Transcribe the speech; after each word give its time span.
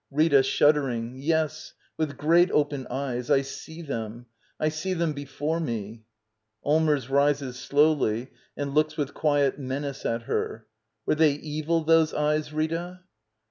Rita. 0.09 0.41
[Shuddering.] 0.41 1.17
Yes, 1.17 1.73
with 1.95 2.17
great, 2.17 2.49
open 2.49 2.87
eyes. 2.87 3.29
I 3.29 3.43
see 3.43 3.83
them! 3.83 4.25
I 4.59 4.69
see 4.69 4.95
them 4.95 5.13
before, 5.13 5.59
me! 5.59 6.05
Allmers. 6.65 7.07
[Rises 7.07 7.55
slowly 7.59 8.31
and 8.57 8.73
looks 8.73 8.97
with 8.97 9.13
quiet 9.13 9.59
menace 9.59 10.03
at 10.03 10.23
her.] 10.23 10.65
Were 11.05 11.13
they 11.13 11.33
evil, 11.33 11.83
those 11.83 12.15
eyes, 12.15 12.51
Rita? 12.51 13.01